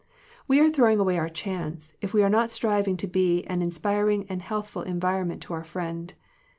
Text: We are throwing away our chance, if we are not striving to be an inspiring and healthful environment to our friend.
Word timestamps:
We 0.47 0.59
are 0.59 0.67
throwing 0.71 0.97
away 0.99 1.19
our 1.19 1.29
chance, 1.29 1.95
if 2.01 2.11
we 2.11 2.23
are 2.23 2.27
not 2.29 2.49
striving 2.49 2.97
to 2.97 3.07
be 3.07 3.43
an 3.45 3.61
inspiring 3.61 4.25
and 4.29 4.41
healthful 4.41 4.81
environment 4.81 5.43
to 5.43 5.53
our 5.53 5.63
friend. 5.63 6.11